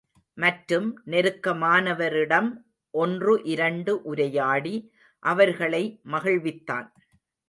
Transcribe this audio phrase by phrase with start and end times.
[0.37, 2.49] மற்றும் நெருக்கமானவரிடம்
[2.93, 4.73] ஒன்று இரண்டு உரையாடி
[5.23, 5.83] அவர்களை
[6.05, 6.89] மகிழ்வித்தான்.